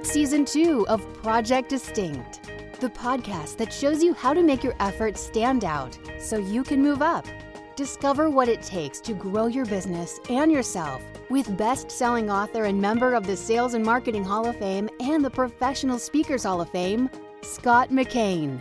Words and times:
It's 0.00 0.12
season 0.12 0.46
two 0.46 0.88
of 0.88 1.06
Project 1.22 1.68
Distinct, 1.68 2.40
the 2.80 2.88
podcast 2.88 3.58
that 3.58 3.70
shows 3.70 4.02
you 4.02 4.14
how 4.14 4.32
to 4.32 4.42
make 4.42 4.64
your 4.64 4.74
efforts 4.80 5.20
stand 5.20 5.62
out 5.62 5.98
so 6.18 6.38
you 6.38 6.64
can 6.64 6.80
move 6.80 7.02
up. 7.02 7.26
Discover 7.76 8.30
what 8.30 8.48
it 8.48 8.62
takes 8.62 8.98
to 9.02 9.12
grow 9.12 9.46
your 9.46 9.66
business 9.66 10.18
and 10.30 10.50
yourself 10.50 11.02
with 11.28 11.54
best 11.58 11.90
selling 11.90 12.30
author 12.30 12.64
and 12.64 12.80
member 12.80 13.12
of 13.12 13.26
the 13.26 13.36
Sales 13.36 13.74
and 13.74 13.84
Marketing 13.84 14.24
Hall 14.24 14.46
of 14.46 14.56
Fame 14.56 14.88
and 15.00 15.22
the 15.22 15.28
Professional 15.28 15.98
Speakers 15.98 16.44
Hall 16.44 16.62
of 16.62 16.70
Fame, 16.70 17.10
Scott 17.42 17.90
McKain. 17.90 18.58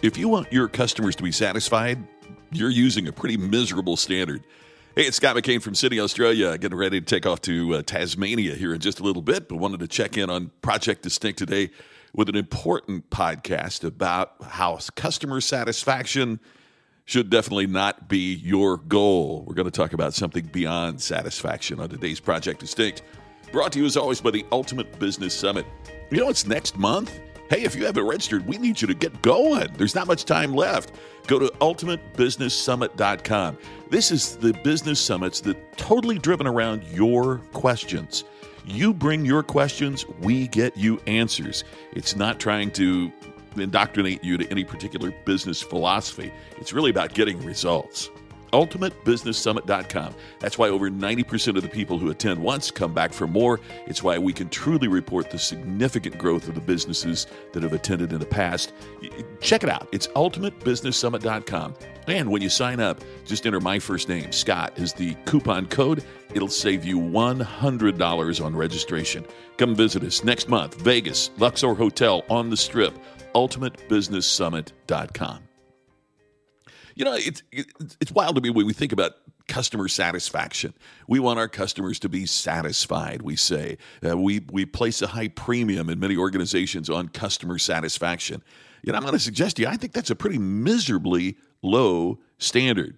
If 0.00 0.16
you 0.16 0.30
want 0.30 0.50
your 0.50 0.66
customers 0.66 1.14
to 1.16 1.22
be 1.22 1.30
satisfied, 1.30 2.02
you're 2.52 2.70
using 2.70 3.08
a 3.08 3.12
pretty 3.12 3.36
miserable 3.36 3.98
standard. 3.98 4.44
Hey, 5.00 5.06
it's 5.06 5.16
Scott 5.16 5.34
McKain 5.34 5.62
from 5.62 5.74
Sydney, 5.74 5.98
Australia, 5.98 6.58
getting 6.58 6.76
ready 6.76 7.00
to 7.00 7.06
take 7.06 7.24
off 7.24 7.40
to 7.40 7.76
uh, 7.76 7.80
Tasmania 7.80 8.54
here 8.54 8.74
in 8.74 8.80
just 8.80 9.00
a 9.00 9.02
little 9.02 9.22
bit, 9.22 9.48
but 9.48 9.56
wanted 9.56 9.80
to 9.80 9.88
check 9.88 10.18
in 10.18 10.28
on 10.28 10.50
Project 10.60 11.00
Distinct 11.00 11.38
today 11.38 11.70
with 12.14 12.28
an 12.28 12.36
important 12.36 13.08
podcast 13.08 13.82
about 13.82 14.34
how 14.42 14.78
customer 14.96 15.40
satisfaction 15.40 16.38
should 17.06 17.30
definitely 17.30 17.66
not 17.66 18.10
be 18.10 18.34
your 18.34 18.76
goal. 18.76 19.42
We're 19.48 19.54
going 19.54 19.64
to 19.64 19.70
talk 19.70 19.94
about 19.94 20.12
something 20.12 20.44
beyond 20.44 21.00
satisfaction 21.00 21.80
on 21.80 21.88
today's 21.88 22.20
Project 22.20 22.60
Distinct, 22.60 23.00
brought 23.52 23.72
to 23.72 23.78
you 23.78 23.86
as 23.86 23.96
always 23.96 24.20
by 24.20 24.32
the 24.32 24.44
Ultimate 24.52 24.98
Business 24.98 25.32
Summit. 25.32 25.64
You 26.10 26.18
know, 26.18 26.28
it's 26.28 26.46
next 26.46 26.76
month. 26.76 27.18
Hey, 27.50 27.64
if 27.64 27.74
you 27.74 27.84
haven't 27.84 28.06
registered, 28.06 28.46
we 28.46 28.58
need 28.58 28.80
you 28.80 28.86
to 28.86 28.94
get 28.94 29.22
going. 29.22 29.66
There's 29.76 29.96
not 29.96 30.06
much 30.06 30.24
time 30.24 30.54
left. 30.54 30.92
Go 31.26 31.40
to 31.40 31.46
ultimatebusinesssummit.com. 31.60 33.58
This 33.90 34.12
is 34.12 34.36
the 34.36 34.52
business 34.62 35.00
summits 35.00 35.40
that 35.40 35.76
totally 35.76 36.16
driven 36.16 36.46
around 36.46 36.84
your 36.84 37.38
questions. 37.52 38.22
You 38.64 38.94
bring 38.94 39.24
your 39.24 39.42
questions, 39.42 40.06
we 40.20 40.46
get 40.46 40.76
you 40.76 41.00
answers. 41.08 41.64
It's 41.90 42.14
not 42.14 42.38
trying 42.38 42.70
to 42.72 43.12
indoctrinate 43.56 44.22
you 44.22 44.38
to 44.38 44.48
any 44.48 44.62
particular 44.62 45.12
business 45.24 45.60
philosophy. 45.60 46.32
It's 46.58 46.72
really 46.72 46.90
about 46.90 47.14
getting 47.14 47.44
results 47.44 48.10
ultimatebusinesssummit.com. 48.52 50.14
That's 50.38 50.58
why 50.58 50.68
over 50.68 50.90
90% 50.90 51.56
of 51.56 51.62
the 51.62 51.68
people 51.68 51.98
who 51.98 52.10
attend 52.10 52.42
once 52.42 52.70
come 52.70 52.94
back 52.94 53.12
for 53.12 53.26
more. 53.26 53.60
It's 53.86 54.02
why 54.02 54.18
we 54.18 54.32
can 54.32 54.48
truly 54.48 54.88
report 54.88 55.30
the 55.30 55.38
significant 55.38 56.18
growth 56.18 56.48
of 56.48 56.54
the 56.54 56.60
businesses 56.60 57.26
that 57.52 57.62
have 57.62 57.72
attended 57.72 58.12
in 58.12 58.20
the 58.20 58.26
past. 58.26 58.72
Check 59.40 59.62
it 59.62 59.68
out. 59.68 59.88
It's 59.92 60.06
ultimatebusinesssummit.com. 60.08 61.74
And 62.06 62.30
when 62.30 62.42
you 62.42 62.48
sign 62.48 62.80
up, 62.80 63.00
just 63.24 63.46
enter 63.46 63.60
my 63.60 63.78
first 63.78 64.08
name, 64.08 64.32
Scott, 64.32 64.72
as 64.78 64.92
the 64.92 65.14
coupon 65.26 65.66
code. 65.66 66.02
It'll 66.34 66.48
save 66.48 66.84
you 66.84 66.98
$100 66.98 68.44
on 68.44 68.56
registration. 68.56 69.24
Come 69.58 69.76
visit 69.76 70.02
us 70.02 70.24
next 70.24 70.48
month, 70.48 70.80
Vegas, 70.80 71.30
Luxor 71.38 71.74
Hotel 71.74 72.24
on 72.28 72.50
the 72.50 72.56
Strip, 72.56 72.98
ultimatebusinesssummit.com. 73.34 75.49
You 76.94 77.04
know, 77.04 77.14
it's 77.14 77.42
it's 77.52 78.12
wild 78.12 78.34
to 78.36 78.40
me 78.40 78.50
when 78.50 78.66
we 78.66 78.72
think 78.72 78.92
about 78.92 79.12
customer 79.48 79.88
satisfaction. 79.88 80.74
We 81.08 81.18
want 81.18 81.38
our 81.38 81.48
customers 81.48 81.98
to 82.00 82.08
be 82.08 82.26
satisfied. 82.26 83.22
We 83.22 83.36
say 83.36 83.78
uh, 84.06 84.16
we 84.16 84.40
we 84.50 84.64
place 84.66 85.02
a 85.02 85.08
high 85.08 85.28
premium 85.28 85.88
in 85.88 85.98
many 85.98 86.16
organizations 86.16 86.88
on 86.90 87.08
customer 87.08 87.58
satisfaction. 87.58 88.42
Know, 88.84 88.94
I'm 88.94 89.02
going 89.02 89.12
to 89.12 89.18
suggest 89.18 89.56
to 89.56 89.62
you, 89.62 89.68
I 89.68 89.76
think 89.76 89.92
that's 89.92 90.10
a 90.10 90.16
pretty 90.16 90.38
miserably 90.38 91.36
low 91.62 92.18
standard. 92.38 92.96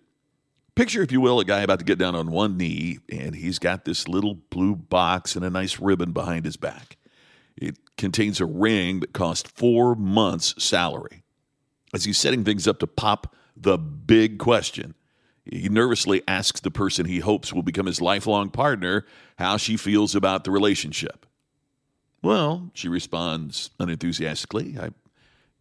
Picture, 0.75 1.03
if 1.03 1.13
you 1.13 1.20
will, 1.20 1.39
a 1.41 1.45
guy 1.45 1.61
about 1.61 1.81
to 1.81 1.85
get 1.85 1.98
down 1.98 2.15
on 2.15 2.31
one 2.31 2.57
knee, 2.57 2.98
and 3.11 3.35
he's 3.35 3.59
got 3.59 3.85
this 3.85 4.09
little 4.09 4.35
blue 4.35 4.75
box 4.75 5.37
and 5.37 5.45
a 5.45 5.51
nice 5.51 5.79
ribbon 5.79 6.13
behind 6.13 6.45
his 6.45 6.57
back. 6.57 6.97
It 7.57 7.77
contains 7.98 8.41
a 8.41 8.47
ring 8.47 9.01
that 9.01 9.13
cost 9.13 9.48
four 9.48 9.95
months' 9.95 10.55
salary. 10.63 11.24
As 11.92 12.05
he's 12.05 12.17
setting 12.17 12.42
things 12.42 12.67
up 12.67 12.79
to 12.79 12.86
pop 12.86 13.35
the 13.57 13.79
big 13.79 14.39
question. 14.39 14.95
He 15.45 15.68
nervously 15.68 16.23
asks 16.29 16.61
the 16.61 16.70
person 16.70 17.07
he 17.07 17.18
hopes 17.18 17.52
will 17.52 17.63
become 17.63 17.86
his 17.86 18.01
lifelong 18.01 18.51
partner 18.51 19.05
how 19.39 19.57
she 19.57 19.77
feels 19.77 20.14
about 20.14 20.45
the 20.45 20.51
relationship. 20.51 21.27
Well, 22.23 22.70
she 22.74 22.89
responds 22.89 23.70
unenthusiastically, 23.80 24.77
I 24.80 24.91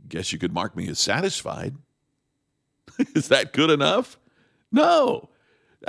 guess 0.07 0.31
you 0.31 0.38
could 0.38 0.53
mark 0.53 0.75
me 0.75 0.88
as 0.88 1.00
satisfied. 1.00 1.75
Is 3.16 3.30
that 3.30 3.53
good 3.53 3.72
enough? 3.72 4.19
No. 4.72 5.30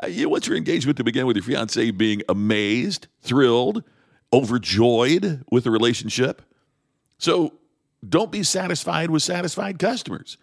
Uh, 0.02 0.06
you 0.06 0.30
want 0.30 0.46
your 0.46 0.56
engagement 0.56 0.96
to 0.96 1.04
begin 1.04 1.26
with 1.26 1.36
your 1.36 1.44
fiance 1.44 1.91
being 1.91 2.22
amazed, 2.28 3.08
thrilled, 3.20 3.84
overjoyed 4.32 5.44
with 5.50 5.64
the 5.64 5.70
relationship. 5.70 6.41
So 7.18 7.52
don't 8.06 8.32
be 8.32 8.42
satisfied 8.42 9.10
with 9.10 9.22
satisfied 9.22 9.78
customers. 9.78 10.38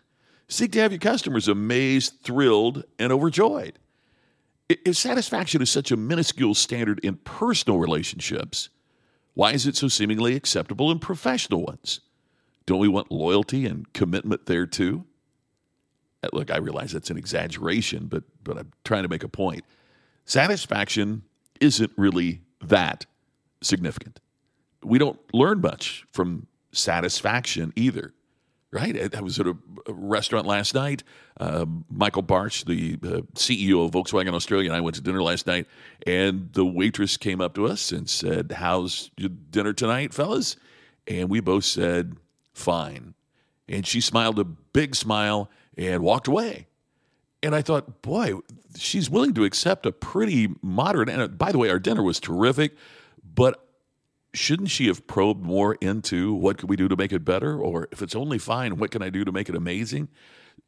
Seek 0.50 0.72
to 0.72 0.80
have 0.80 0.92
your 0.92 1.00
customers 1.00 1.48
amazed, 1.48 2.22
thrilled, 2.24 2.84
and 2.98 3.12
overjoyed. 3.12 3.78
If 4.68 4.98
satisfaction 4.98 5.62
is 5.62 5.70
such 5.70 5.92
a 5.92 5.98
minuscule 5.98 6.56
standard 6.56 7.00
in 7.04 7.18
personal 7.18 7.78
relationships, 7.78 8.70
why 9.36 9.54
is 9.54 9.68
it 9.68 9.76
so 9.76 9.88
seemingly 9.88 10.36
acceptable 10.36 10.92
in 10.92 10.98
professional 10.98 11.62
ones? 11.64 12.02
Don't 12.66 12.80
we 12.80 12.88
want 12.88 13.12
loyalty 13.12 13.68
and 13.68 13.92
commitment 13.94 14.48
there 14.48 14.66
too? 14.66 15.06
Uh, 16.24 16.30
look, 16.34 16.52
I 16.52 16.58
realize 16.58 16.92
that's 16.92 17.12
an 17.12 17.18
exaggeration, 17.18 18.08
but, 18.08 18.24
but 18.44 18.58
I'm 18.58 18.72
trying 18.84 19.04
to 19.04 19.10
make 19.10 19.24
a 19.24 19.30
point. 19.30 19.64
Satisfaction 20.26 21.24
isn't 21.62 21.92
really 21.96 22.42
that 22.62 23.06
significant. 23.62 24.20
We 24.84 24.98
don't 24.98 25.20
learn 25.32 25.62
much 25.62 26.06
from 26.12 26.48
satisfaction 26.72 27.72
either 27.76 28.14
right? 28.72 29.16
I 29.16 29.22
was 29.22 29.40
at 29.40 29.48
a 29.48 29.56
restaurant 29.88 30.46
last 30.46 30.74
night. 30.76 31.04
Uh, 31.40 31.66
Michael 31.90 32.24
Bartsch, 32.24 32.66
the 32.66 32.98
uh, 33.08 33.22
CEO 33.34 33.86
of 33.86 33.92
Volkswagen 33.92 34.34
Australia, 34.34 34.70
and 34.70 34.76
I 34.76 34.82
went 34.82 34.96
to 34.96 35.02
dinner 35.02 35.24
last 35.24 35.48
night, 35.48 35.68
and 36.06 36.50
the 36.54 36.66
waitress 36.66 37.18
came 37.18 37.42
up 37.42 37.56
to 37.56 37.66
us 37.66 37.92
and 37.92 38.10
said, 38.10 38.52
How's 38.52 39.10
your 39.18 39.30
dinner 39.30 39.74
tonight, 39.74 40.14
fellas? 40.14 40.56
And 41.08 41.30
we 41.30 41.40
both 41.40 41.66
said, 41.66 42.18
Fine. 42.54 43.16
And 43.68 43.86
she 43.86 44.02
smiled 44.02 44.40
a 44.40 44.44
big 44.44 44.96
smile 44.96 45.50
and 45.78 46.04
walked 46.04 46.28
away. 46.28 46.68
And 47.42 47.56
I 47.56 47.62
thought, 47.62 48.02
boy, 48.02 48.34
she's 48.76 49.10
willing 49.10 49.34
to 49.36 49.46
accept 49.46 49.86
a 49.86 49.92
pretty 49.92 50.50
moderate. 50.62 51.10
And 51.10 51.22
uh, 51.22 51.28
by 51.28 51.52
the 51.52 51.58
way, 51.58 51.70
our 51.70 51.80
dinner 51.80 52.04
was 52.04 52.20
terrific, 52.20 52.76
but 53.24 53.69
shouldn't 54.34 54.70
she 54.70 54.88
have 54.88 55.08
probed 55.08 55.44
more 55.44 55.76
into 55.76 56.34
what 56.34 56.58
could 56.58 56.70
we 56.70 56.76
do 56.76 56.88
to 56.88 56.96
make 56.96 57.12
it 57.12 57.26
better? 57.26 57.60
Or 57.60 57.88
if 57.92 58.02
it's 58.02 58.16
only 58.16 58.38
fine, 58.38 58.78
what 58.78 58.92
can 58.92 59.02
I 59.02 59.10
do 59.10 59.26
to 59.26 59.32
make 59.32 59.50
it 59.50 59.56
amazing? 59.56 60.10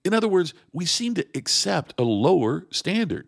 In 0.04 0.14
other 0.14 0.28
words, 0.28 0.54
we 0.74 0.86
seem 0.86 1.14
to 1.16 1.28
accept 1.36 1.94
a 2.00 2.04
lower 2.04 2.66
standard. 2.72 3.28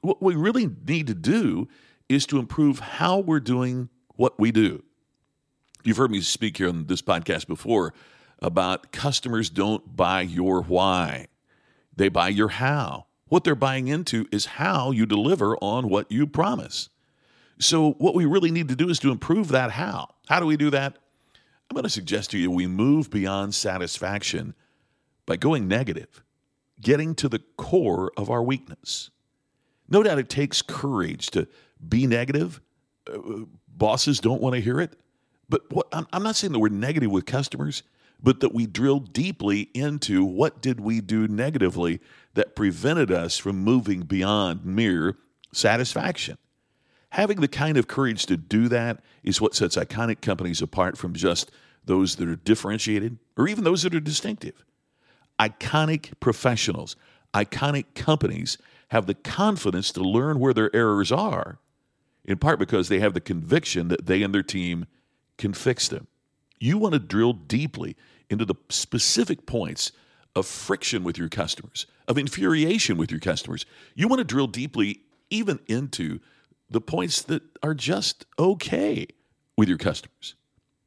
What 0.00 0.22
we 0.22 0.34
really 0.34 0.70
need 0.86 1.06
to 1.08 1.14
do 1.14 1.68
is 2.08 2.24
to 2.26 2.38
improve 2.38 2.78
how 2.78 3.18
we're 3.18 3.40
doing 3.40 3.88
what 4.16 4.38
we 4.38 4.50
do. 4.50 4.82
You've 5.84 5.96
heard 5.96 6.10
me 6.10 6.20
speak 6.20 6.56
here 6.56 6.68
on 6.68 6.86
this 6.86 7.02
podcast 7.02 7.46
before 7.46 7.92
about 8.40 8.92
customers 8.92 9.50
don't 9.50 9.96
buy 9.96 10.22
your 10.22 10.62
why, 10.62 11.26
they 11.94 12.08
buy 12.08 12.28
your 12.28 12.48
how. 12.48 13.06
What 13.26 13.44
they're 13.44 13.54
buying 13.54 13.88
into 13.88 14.26
is 14.32 14.46
how 14.46 14.90
you 14.90 15.04
deliver 15.04 15.56
on 15.58 15.88
what 15.88 16.10
you 16.10 16.26
promise. 16.26 16.88
So, 17.60 17.92
what 17.92 18.14
we 18.14 18.24
really 18.24 18.50
need 18.50 18.68
to 18.68 18.76
do 18.76 18.88
is 18.88 18.98
to 19.00 19.10
improve 19.10 19.48
that 19.48 19.72
how. 19.72 20.14
How 20.28 20.38
do 20.40 20.46
we 20.46 20.56
do 20.56 20.70
that? 20.70 20.96
I'm 21.68 21.74
going 21.74 21.84
to 21.84 21.90
suggest 21.90 22.30
to 22.30 22.38
you 22.38 22.50
we 22.50 22.66
move 22.66 23.10
beyond 23.10 23.54
satisfaction 23.54 24.54
by 25.26 25.36
going 25.36 25.68
negative, 25.68 26.24
getting 26.80 27.14
to 27.16 27.28
the 27.28 27.40
core 27.56 28.12
of 28.16 28.30
our 28.30 28.42
weakness. 28.42 29.10
No 29.88 30.02
doubt 30.02 30.18
it 30.18 30.28
takes 30.28 30.62
courage 30.62 31.30
to 31.30 31.48
be 31.86 32.06
negative. 32.06 32.60
Uh, 33.12 33.44
bosses 33.68 34.20
don't 34.20 34.40
want 34.40 34.54
to 34.54 34.60
hear 34.60 34.80
it. 34.80 34.96
But 35.48 35.70
what, 35.72 35.88
I'm, 35.92 36.06
I'm 36.12 36.22
not 36.22 36.36
saying 36.36 36.52
that 36.52 36.58
we're 36.58 36.68
negative 36.68 37.10
with 37.10 37.26
customers, 37.26 37.82
but 38.22 38.40
that 38.40 38.54
we 38.54 38.66
drill 38.66 39.00
deeply 39.00 39.70
into 39.74 40.24
what 40.24 40.60
did 40.60 40.80
we 40.80 41.00
do 41.00 41.26
negatively 41.28 42.00
that 42.34 42.54
prevented 42.54 43.10
us 43.10 43.38
from 43.38 43.58
moving 43.58 44.02
beyond 44.02 44.64
mere 44.64 45.16
satisfaction. 45.52 46.38
Having 47.10 47.40
the 47.40 47.48
kind 47.48 47.76
of 47.76 47.88
courage 47.88 48.26
to 48.26 48.36
do 48.36 48.68
that 48.68 49.00
is 49.22 49.40
what 49.40 49.54
sets 49.54 49.76
iconic 49.76 50.20
companies 50.20 50.60
apart 50.60 50.98
from 50.98 51.14
just 51.14 51.50
those 51.84 52.16
that 52.16 52.28
are 52.28 52.36
differentiated 52.36 53.18
or 53.36 53.48
even 53.48 53.64
those 53.64 53.82
that 53.82 53.94
are 53.94 54.00
distinctive. 54.00 54.64
Iconic 55.40 56.12
professionals, 56.20 56.96
iconic 57.32 57.86
companies 57.94 58.58
have 58.88 59.06
the 59.06 59.14
confidence 59.14 59.92
to 59.92 60.00
learn 60.00 60.38
where 60.38 60.54
their 60.54 60.74
errors 60.74 61.12
are, 61.12 61.58
in 62.24 62.38
part 62.38 62.58
because 62.58 62.88
they 62.88 62.98
have 62.98 63.14
the 63.14 63.20
conviction 63.20 63.88
that 63.88 64.06
they 64.06 64.22
and 64.22 64.34
their 64.34 64.42
team 64.42 64.86
can 65.38 65.54
fix 65.54 65.88
them. 65.88 66.06
You 66.58 66.76
want 66.76 66.94
to 66.94 66.98
drill 66.98 67.32
deeply 67.32 67.96
into 68.28 68.44
the 68.44 68.56
specific 68.68 69.46
points 69.46 69.92
of 70.34 70.46
friction 70.46 71.04
with 71.04 71.16
your 71.16 71.28
customers, 71.28 71.86
of 72.06 72.18
infuriation 72.18 72.96
with 72.96 73.10
your 73.10 73.20
customers. 73.20 73.64
You 73.94 74.08
want 74.08 74.18
to 74.18 74.24
drill 74.24 74.46
deeply 74.46 75.00
even 75.30 75.60
into 75.68 76.20
the 76.70 76.80
points 76.80 77.22
that 77.22 77.42
are 77.62 77.74
just 77.74 78.26
okay 78.38 79.06
with 79.56 79.68
your 79.68 79.78
customers. 79.78 80.34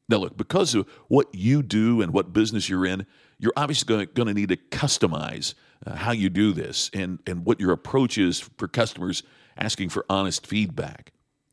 Now, 0.08 0.18
look, 0.18 0.36
because 0.36 0.74
of 0.74 0.88
what 1.08 1.28
you 1.32 1.62
do 1.62 2.02
and 2.02 2.12
what 2.12 2.32
business 2.32 2.68
you're 2.68 2.86
in, 2.86 3.06
you're 3.38 3.52
obviously 3.56 4.06
going 4.06 4.28
to, 4.28 4.34
need 4.34 4.50
to 4.50 4.56
customize 4.56 5.54
uh, 5.86 5.96
how 5.96 6.12
you 6.12 6.28
do 6.28 6.52
this 6.52 6.90
and, 6.94 7.18
and 7.26 7.44
what 7.44 7.60
your 7.60 7.72
approach 7.72 8.18
is 8.18 8.40
for 8.58 8.68
customers 8.68 9.22
asking 9.56 9.88
for 9.88 10.04
honest 10.08 10.46
feedback. 10.46 11.12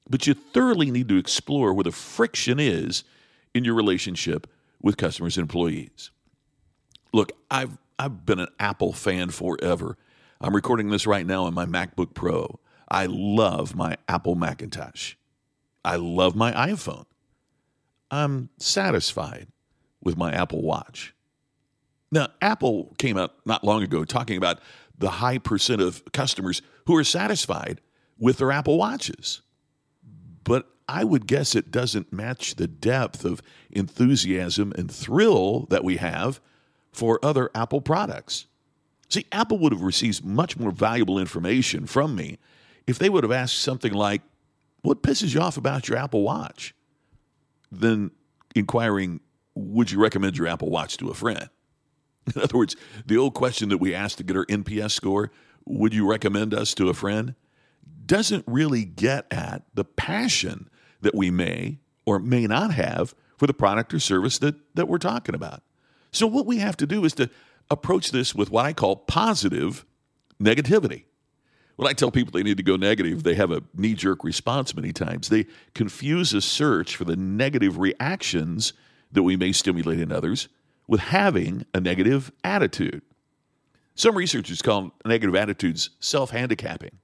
But 0.09 0.27
you 0.27 0.33
thoroughly 0.33 0.91
need 0.91 1.09
to 1.09 1.17
explore 1.17 1.73
where 1.73 1.83
the 1.83 1.91
friction 1.91 2.59
is 2.59 3.03
in 3.53 3.63
your 3.63 3.75
relationship 3.75 4.47
with 4.81 4.97
customers 4.97 5.37
and 5.37 5.43
employees. 5.43 6.11
Look, 7.13 7.31
I've, 7.49 7.77
I've 7.97 8.25
been 8.25 8.39
an 8.39 8.49
Apple 8.59 8.93
fan 8.93 9.29
forever. 9.29 9.97
I'm 10.41 10.55
recording 10.55 10.89
this 10.89 11.07
right 11.07 11.25
now 11.25 11.45
on 11.45 11.53
my 11.53 11.65
MacBook 11.65 12.13
Pro. 12.13 12.59
I 12.89 13.05
love 13.07 13.75
my 13.75 13.97
Apple 14.07 14.35
Macintosh. 14.35 15.15
I 15.83 15.95
love 15.95 16.35
my 16.35 16.51
iPhone. 16.51 17.05
I'm 18.11 18.49
satisfied 18.57 19.47
with 20.01 20.17
my 20.17 20.31
Apple 20.33 20.61
Watch. 20.61 21.13
Now, 22.11 22.29
Apple 22.41 22.95
came 22.97 23.17
out 23.17 23.33
not 23.45 23.63
long 23.63 23.83
ago 23.83 24.03
talking 24.03 24.37
about 24.37 24.59
the 24.97 25.09
high 25.09 25.37
percent 25.37 25.81
of 25.81 26.03
customers 26.11 26.61
who 26.87 26.95
are 26.95 27.03
satisfied 27.03 27.81
with 28.17 28.37
their 28.37 28.51
Apple 28.51 28.77
Watches. 28.77 29.41
But 30.43 30.67
I 30.87 31.03
would 31.03 31.27
guess 31.27 31.53
it 31.53 31.69
doesn't 31.69 32.11
match 32.11 32.55
the 32.55 32.67
depth 32.67 33.23
of 33.23 33.43
enthusiasm 33.69 34.73
and 34.75 34.91
thrill 34.91 35.67
that 35.69 35.83
we 35.83 35.97
have 35.97 36.41
for 36.91 37.19
other 37.23 37.51
Apple 37.53 37.81
products. 37.81 38.47
See, 39.07 39.25
Apple 39.31 39.59
would 39.59 39.71
have 39.71 39.81
received 39.81 40.25
much 40.25 40.57
more 40.57 40.71
valuable 40.71 41.19
information 41.19 41.85
from 41.85 42.15
me 42.15 42.39
if 42.89 42.97
they 42.99 43.09
would 43.09 43.23
have 43.23 43.31
asked 43.31 43.59
something 43.59 43.93
like, 43.93 44.21
What 44.81 45.03
pisses 45.03 45.33
you 45.33 45.41
off 45.41 45.57
about 45.57 45.87
your 45.87 45.97
Apple 45.97 46.23
Watch? 46.23 46.73
then 47.71 48.11
inquiring, 48.55 49.19
Would 49.55 49.91
you 49.91 50.01
recommend 50.01 50.37
your 50.37 50.47
Apple 50.47 50.69
Watch 50.69 50.97
to 50.97 51.09
a 51.09 51.13
friend? 51.13 51.49
In 52.35 52.41
other 52.41 52.57
words, 52.57 52.75
the 53.05 53.17
old 53.17 53.33
question 53.33 53.69
that 53.69 53.77
we 53.77 53.93
asked 53.93 54.17
to 54.17 54.23
get 54.23 54.35
our 54.35 54.45
NPS 54.47 54.91
score, 54.91 55.31
Would 55.65 55.93
you 55.93 56.09
recommend 56.09 56.53
us 56.53 56.73
to 56.75 56.89
a 56.89 56.93
friend? 56.93 57.35
doesn't 58.05 58.43
really 58.47 58.85
get 58.85 59.27
at 59.31 59.61
the 59.75 59.83
passion 59.83 60.67
that 61.01 61.13
we 61.13 61.29
may 61.29 61.77
or 62.07 62.17
may 62.17 62.47
not 62.47 62.73
have 62.73 63.13
for 63.37 63.45
the 63.45 63.53
product 63.53 63.93
or 63.93 63.99
service 63.99 64.39
that, 64.39 64.55
that 64.73 64.87
we're 64.87 64.97
talking 64.97 65.35
about. 65.35 65.61
So, 66.11 66.25
what 66.25 66.47
we 66.47 66.57
have 66.57 66.75
to 66.77 66.87
do 66.87 67.05
is 67.05 67.13
to 67.13 67.29
approach 67.69 68.11
this 68.11 68.33
with 68.33 68.49
what 68.49 68.65
I 68.65 68.73
call 68.73 68.95
positive 68.95 69.85
negativity. 70.41 71.03
When 71.79 71.87
I 71.87 71.93
tell 71.93 72.11
people 72.11 72.33
they 72.33 72.43
need 72.43 72.57
to 72.57 72.63
go 72.63 72.75
negative, 72.75 73.23
they 73.23 73.35
have 73.35 73.51
a 73.51 73.63
knee 73.73 73.93
jerk 73.93 74.25
response 74.25 74.75
many 74.75 74.91
times. 74.91 75.29
They 75.29 75.45
confuse 75.73 76.33
a 76.33 76.41
search 76.41 76.97
for 76.97 77.05
the 77.05 77.15
negative 77.15 77.77
reactions 77.77 78.73
that 79.13 79.23
we 79.23 79.37
may 79.37 79.53
stimulate 79.53 80.01
in 80.01 80.11
others 80.11 80.49
with 80.89 80.99
having 80.99 81.65
a 81.73 81.79
negative 81.79 82.33
attitude. 82.43 83.01
Some 83.95 84.17
researchers 84.17 84.61
call 84.61 84.91
negative 85.05 85.35
attitudes 85.35 85.91
self 86.01 86.31
handicapping. 86.31 86.99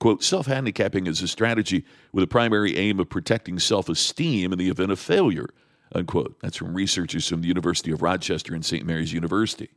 Quote, 0.00 0.22
self 0.22 0.44
handicapping 0.44 1.06
is 1.06 1.22
a 1.22 1.26
strategy 1.26 1.86
with 2.12 2.22
a 2.22 2.26
primary 2.26 2.76
aim 2.76 3.00
of 3.00 3.08
protecting 3.08 3.58
self 3.58 3.88
esteem 3.88 4.52
in 4.52 4.58
the 4.58 4.68
event 4.68 4.92
of 4.92 4.98
failure, 4.98 5.48
unquote. 5.94 6.38
That's 6.42 6.58
from 6.58 6.74
researchers 6.74 7.26
from 7.26 7.40
the 7.40 7.48
University 7.48 7.90
of 7.90 8.02
Rochester 8.02 8.54
and 8.54 8.66
St. 8.66 8.84
Mary's 8.84 9.14
University. 9.14 9.70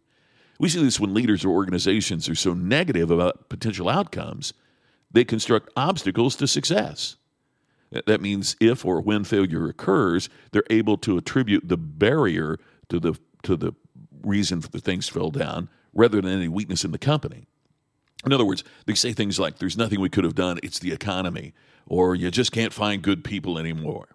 We 0.59 0.69
see 0.69 0.83
this 0.83 0.99
when 0.99 1.13
leaders 1.13 1.43
or 1.43 1.49
organizations 1.49 2.29
are 2.29 2.35
so 2.35 2.53
negative 2.53 3.11
about 3.11 3.49
potential 3.49 3.89
outcomes, 3.89 4.53
they 5.11 5.23
construct 5.23 5.69
obstacles 5.75 6.35
to 6.37 6.47
success. 6.47 7.15
That 7.91 8.21
means 8.21 8.55
if 8.59 8.85
or 8.85 9.01
when 9.01 9.23
failure 9.23 9.67
occurs, 9.67 10.27
they're 10.51 10.63
able 10.69 10.97
to 10.97 11.17
attribute 11.17 11.67
the 11.67 11.77
barrier 11.77 12.57
to 12.89 12.99
the 12.99 13.19
to 13.43 13.55
the 13.55 13.73
reason 14.23 14.61
for 14.61 14.69
the 14.69 14.79
things 14.79 15.09
fell 15.09 15.29
down 15.29 15.69
rather 15.93 16.21
than 16.21 16.31
any 16.31 16.47
weakness 16.47 16.85
in 16.85 16.91
the 16.91 16.97
company. 16.97 17.45
In 18.25 18.31
other 18.31 18.45
words, 18.45 18.63
they 18.85 18.95
say 18.95 19.13
things 19.13 19.37
like, 19.37 19.57
there's 19.57 19.77
nothing 19.77 19.99
we 19.99 20.09
could 20.09 20.23
have 20.23 20.33
done, 20.33 20.59
it's 20.63 20.79
the 20.79 20.93
economy, 20.93 21.53
or 21.85 22.15
you 22.15 22.31
just 22.31 22.51
can't 22.51 22.71
find 22.71 23.01
good 23.01 23.23
people 23.23 23.59
anymore. 23.59 24.07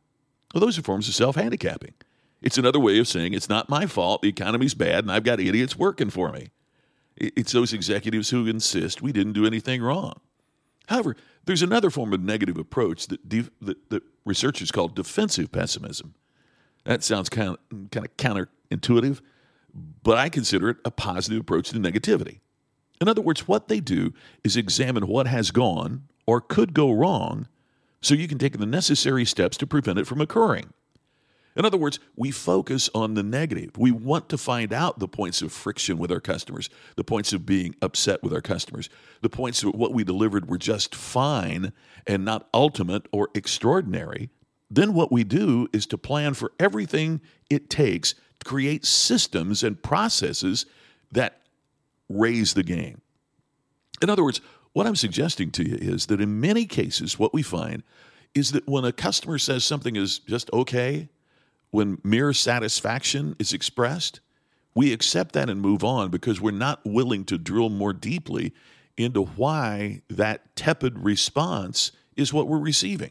Well, 0.55 0.63
those 0.63 0.79
are 0.79 0.83
forms 0.83 1.09
of 1.09 1.15
self 1.15 1.37
handicapping. 1.37 1.95
It's 2.41 2.59
another 2.59 2.79
way 2.79 2.99
of 2.99 3.09
saying 3.09 3.35
it's 3.35 3.49
not 3.49 3.69
my 3.69 3.87
fault, 3.87 4.23
the 4.23 4.29
economy's 4.29 4.75
bad, 4.75 5.05
and 5.05 5.11
I've 5.11 5.25
got 5.25 5.41
idiots 5.41 5.77
working 5.77 6.11
for 6.11 6.31
me. 6.31 6.49
It's 7.17 7.53
those 7.53 7.73
executives 7.73 8.31
who 8.31 8.47
insist 8.47 9.03
we 9.03 9.13
didn't 9.13 9.33
do 9.33 9.45
anything 9.47 9.83
wrong. 9.83 10.21
However, 10.87 11.17
there's 11.45 11.63
another 11.63 11.91
form 11.91 12.13
of 12.13 12.23
negative 12.23 12.57
approach 12.57 13.09
that, 13.09 13.29
de- 13.29 13.51
that, 13.61 13.91
that 13.91 14.03
researchers 14.25 14.71
call 14.71 14.89
defensive 14.89 15.51
pessimism. 15.51 16.15
That 16.85 17.03
sounds 17.03 17.29
kind 17.29 17.51
of, 17.51 17.91
kind 17.91 18.07
of 18.07 18.17
counterintuitive, 18.17 19.21
but 20.03 20.17
I 20.17 20.29
consider 20.29 20.71
it 20.71 20.77
a 20.85 20.91
positive 20.91 21.41
approach 21.41 21.71
to 21.71 21.77
negativity. 21.77 22.39
In 23.01 23.09
other 23.09 23.21
words, 23.21 23.47
what 23.47 23.69
they 23.69 23.81
do 23.81 24.13
is 24.45 24.57
examine 24.57 25.07
what 25.07 25.27
has 25.27 25.51
gone 25.51 26.05
or 26.27 26.41
could 26.41 26.73
go 26.73 26.91
wrong 26.91 27.49
so 28.01 28.15
you 28.15 28.29
can 28.29 28.39
take 28.39 28.59
the 28.59 28.67
necessary 28.67 29.25
steps 29.25 29.57
to 29.59 29.67
prevent 29.67 29.99
it 29.99 30.07
from 30.07 30.21
occurring. 30.21 30.73
In 31.59 31.65
other 31.65 31.77
words, 31.77 31.99
we 32.15 32.31
focus 32.31 32.89
on 32.95 33.15
the 33.15 33.23
negative. 33.25 33.77
We 33.77 33.91
want 33.91 34.29
to 34.29 34.39
find 34.39 34.73
out 34.73 35.01
the 35.01 35.09
points 35.09 35.43
of 35.43 35.53
friction 35.53 35.99
with 35.99 36.13
our 36.13 36.21
customers, 36.21 36.71
the 36.95 37.03
points 37.03 37.33
of 37.33 37.45
being 37.45 37.75
upset 37.83 38.23
with 38.23 38.33
our 38.33 38.41
customers, 38.41 38.89
the 39.23 39.29
points 39.29 39.65
of 39.65 39.75
what 39.75 39.93
we 39.93 40.05
delivered 40.05 40.49
were 40.49 40.57
just 40.57 40.95
fine 40.95 41.73
and 42.07 42.25
not 42.25 42.49
ultimate 42.55 43.07
or 43.11 43.29
extraordinary. 43.35 44.31
Then 44.71 44.95
what 44.95 45.11
we 45.11 45.25
do 45.25 45.67
is 45.73 45.85
to 45.87 45.99
plan 45.99 46.35
for 46.35 46.53
everything 46.61 47.21
it 47.51 47.69
takes 47.69 48.15
to 48.39 48.45
create 48.45 48.85
systems 48.85 49.65
and 49.65 49.83
processes 49.83 50.65
that 51.11 51.41
raise 52.09 52.55
the 52.55 52.63
game. 52.63 53.01
In 54.01 54.09
other 54.09 54.23
words, 54.23 54.41
what 54.75 54.87
I'm 54.87 54.95
suggesting 54.95 55.51
to 55.53 55.69
you 55.69 55.75
is 55.75 56.07
that 56.07 56.21
in 56.21 56.39
many 56.39 56.67
cases, 56.67 57.19
what 57.19 57.35
we 57.35 57.43
find 57.43 57.83
is 58.33 58.53
that 58.53 58.69
when 58.69 58.85
a 58.85 58.93
customer 58.93 59.39
says 59.39 59.65
something 59.65 59.97
is 59.97 60.21
just 60.21 60.53
okay, 60.53 61.09
when 61.71 61.99
mere 62.03 62.33
satisfaction 62.33 63.37
is 63.39 63.53
expressed, 63.53 64.21
we 64.75 64.93
accept 64.93 65.33
that 65.33 65.51
and 65.51 65.61
move 65.61 65.83
on 65.83 66.11
because 66.11 66.41
we're 66.41 66.51
not 66.51 66.81
willing 66.85 67.25
to 67.25 67.39
drill 67.39 67.69
more 67.69 67.93
deeply 67.93 68.53
into 68.97 69.25
why 69.25 70.03
that 70.09 70.55
tepid 70.57 70.99
response 70.99 71.93
is 72.17 72.33
what 72.33 72.49
we're 72.49 72.59
receiving. 72.59 73.11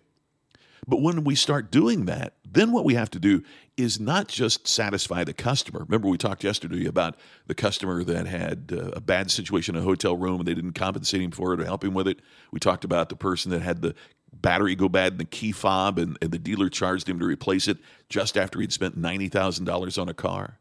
But 0.88 1.02
when 1.02 1.24
we 1.26 1.36
start 1.36 1.70
doing 1.70 2.06
that, 2.06 2.34
then 2.50 2.72
what 2.72 2.86
we 2.86 2.94
have 2.94 3.12
to 3.12 3.20
do 3.20 3.44
is 3.76 4.00
not 4.00 4.30
just 4.30 4.68
satisfy 4.68 5.24
the 5.26 5.34
customer. 5.34 5.82
Remember, 5.82 6.08
we 6.08 6.18
talked 6.18 6.44
yesterday 6.44 6.86
about 6.86 7.16
the 7.46 7.54
customer 7.54 8.04
that 8.06 8.26
had 8.26 8.72
uh, 8.72 8.92
a 8.94 9.02
bad 9.02 9.30
situation 9.30 9.76
in 9.76 9.82
a 9.82 9.86
hotel 9.86 10.16
room 10.16 10.40
and 10.40 10.48
they 10.48 10.54
didn't 10.54 10.74
compensate 10.74 11.22
him 11.22 11.32
for 11.32 11.54
it 11.54 11.60
or 11.60 11.66
help 11.66 11.84
him 11.84 11.94
with 11.94 12.08
it. 12.08 12.20
We 12.52 12.60
talked 12.60 12.86
about 12.86 13.10
the 13.10 13.18
person 13.18 13.52
that 13.52 13.62
had 13.62 13.82
the 13.82 13.96
battery 14.34 14.76
go 14.76 14.88
bad 14.88 15.14
in 15.14 15.18
the 15.18 15.26
key 15.26 15.52
fob 15.52 16.00
and, 16.00 16.18
and 16.22 16.32
the 16.32 16.40
dealer 16.40 16.70
charged 16.70 17.10
him 17.10 17.20
to 17.20 17.26
replace 17.26 17.68
it 17.68 17.78
just 18.08 18.38
after 18.38 18.62
he'd 18.62 18.74
spent 18.74 19.00
$90,000 19.00 20.02
on 20.02 20.10
a 20.10 20.14
car. 20.14 20.60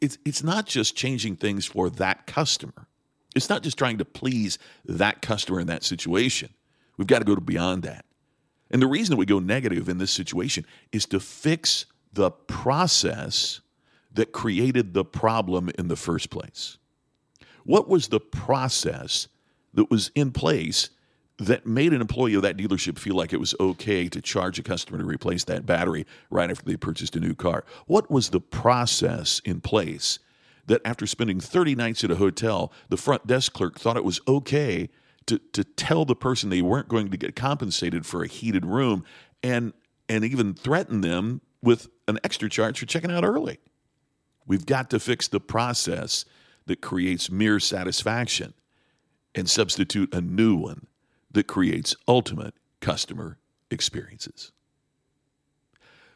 It's, 0.00 0.18
it's 0.24 0.44
not 0.44 0.66
just 0.66 0.96
changing 0.96 1.36
things 1.36 1.66
for 1.66 1.90
that 1.90 2.26
customer. 2.26 2.86
It's 3.34 3.48
not 3.48 3.62
just 3.62 3.76
trying 3.76 3.98
to 3.98 4.04
please 4.04 4.58
that 4.84 5.20
customer 5.20 5.58
in 5.58 5.66
that 5.66 5.82
situation. 5.82 6.50
We've 6.96 7.08
got 7.08 7.20
to 7.20 7.24
go 7.24 7.34
to 7.34 7.40
beyond 7.40 7.82
that. 7.84 8.04
And 8.72 8.80
the 8.80 8.86
reason 8.86 9.12
that 9.12 9.18
we 9.18 9.26
go 9.26 9.38
negative 9.38 9.88
in 9.88 9.98
this 9.98 10.10
situation 10.10 10.64
is 10.90 11.04
to 11.06 11.20
fix 11.20 11.86
the 12.12 12.30
process 12.30 13.60
that 14.14 14.32
created 14.32 14.94
the 14.94 15.04
problem 15.04 15.70
in 15.78 15.88
the 15.88 15.96
first 15.96 16.30
place. 16.30 16.78
What 17.64 17.88
was 17.88 18.08
the 18.08 18.20
process 18.20 19.28
that 19.74 19.90
was 19.90 20.10
in 20.14 20.32
place 20.32 20.90
that 21.38 21.66
made 21.66 21.92
an 21.92 22.00
employee 22.00 22.34
of 22.34 22.42
that 22.42 22.56
dealership 22.56 22.98
feel 22.98 23.14
like 23.14 23.32
it 23.32 23.40
was 23.40 23.54
okay 23.58 24.08
to 24.08 24.20
charge 24.20 24.58
a 24.58 24.62
customer 24.62 24.98
to 24.98 25.04
replace 25.04 25.44
that 25.44 25.66
battery 25.66 26.06
right 26.30 26.50
after 26.50 26.64
they 26.64 26.76
purchased 26.76 27.16
a 27.16 27.20
new 27.20 27.34
car? 27.34 27.64
What 27.86 28.10
was 28.10 28.30
the 28.30 28.40
process 28.40 29.40
in 29.44 29.60
place 29.60 30.18
that 30.66 30.82
after 30.84 31.06
spending 31.06 31.40
30 31.40 31.74
nights 31.74 32.04
at 32.04 32.10
a 32.10 32.16
hotel, 32.16 32.72
the 32.88 32.96
front 32.96 33.26
desk 33.26 33.52
clerk 33.52 33.78
thought 33.78 33.96
it 33.96 34.04
was 34.04 34.20
okay 34.28 34.88
to, 35.26 35.38
to 35.52 35.64
tell 35.64 36.04
the 36.04 36.16
person 36.16 36.50
they 36.50 36.62
weren't 36.62 36.88
going 36.88 37.10
to 37.10 37.16
get 37.16 37.36
compensated 37.36 38.06
for 38.06 38.22
a 38.22 38.28
heated 38.28 38.66
room 38.66 39.04
and 39.42 39.72
and 40.08 40.24
even 40.24 40.52
threaten 40.52 41.00
them 41.00 41.40
with 41.62 41.88
an 42.08 42.18
extra 42.24 42.48
charge 42.48 42.78
for 42.78 42.86
checking 42.86 43.10
out 43.10 43.24
early. 43.24 43.58
We've 44.46 44.66
got 44.66 44.90
to 44.90 45.00
fix 45.00 45.28
the 45.28 45.40
process 45.40 46.24
that 46.66 46.80
creates 46.80 47.30
mere 47.30 47.60
satisfaction 47.60 48.52
and 49.34 49.48
substitute 49.48 50.12
a 50.12 50.20
new 50.20 50.56
one 50.56 50.86
that 51.30 51.46
creates 51.46 51.96
ultimate 52.06 52.54
customer 52.80 53.38
experiences. 53.70 54.52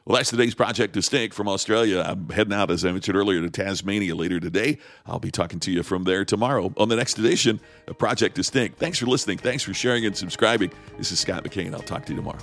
Well, 0.07 0.19
that's 0.19 0.31
today's 0.31 0.55
Project 0.55 0.95
Distinct 0.95 1.35
from 1.35 1.49
Australia. 1.49 2.01
I'm 2.07 2.29
heading 2.29 2.53
out, 2.53 2.71
as 2.71 2.85
I 2.85 2.93
mentioned 2.93 3.17
earlier, 3.17 3.41
to 3.41 3.51
Tasmania 3.51 4.15
later 4.15 4.39
today. 4.39 4.79
I'll 5.05 5.19
be 5.19 5.33
talking 5.33 5.59
to 5.59 5.73
you 5.73 5.83
from 5.83 6.05
there 6.05 6.25
tomorrow 6.25 6.73
on 6.77 6.89
the 6.89 6.95
next 6.95 7.19
edition 7.19 7.59
of 7.89 7.99
Project 7.99 8.37
Distinct. 8.37 8.79
Thanks 8.79 9.01
for 9.01 9.07
listening. 9.07 9.39
Thanks 9.39 9.65
for 9.65 9.75
sharing 9.75 10.07
and 10.07 10.17
subscribing. 10.17 10.71
This 10.97 11.11
is 11.11 11.19
Scott 11.19 11.43
McKain. 11.43 11.75
I'll 11.75 11.81
talk 11.81 12.07
to 12.07 12.13
you 12.13 12.17
tomorrow. 12.19 12.39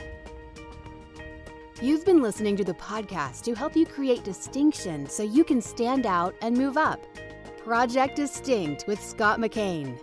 You've 1.82 2.06
been 2.06 2.22
listening 2.22 2.58
to 2.58 2.66
the 2.66 2.74
podcast 2.74 3.44
to 3.44 3.54
help 3.54 3.78
you 3.78 3.86
create 3.86 4.26
distinction 4.26 5.08
so 5.08 5.24
you 5.24 5.46
can 5.46 5.62
stand 5.62 6.06
out 6.06 6.36
and 6.42 6.58
move 6.58 6.76
up. 6.76 7.00
Project 7.60 8.18
Distinct 8.18 8.88
with 8.88 9.02
Scott 9.02 9.40
McKain. 9.40 9.98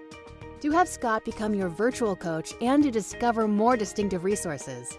To 0.62 0.70
have 0.70 0.88
Scott 0.88 1.26
become 1.26 1.52
your 1.52 1.68
virtual 1.68 2.16
coach 2.16 2.54
and 2.62 2.82
to 2.84 2.90
discover 2.90 3.46
more 3.46 3.76
distinctive 3.76 4.24
resources, 4.24 4.98